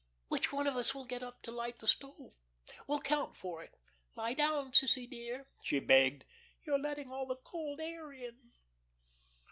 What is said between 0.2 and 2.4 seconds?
Which one of us will get up to light the stove?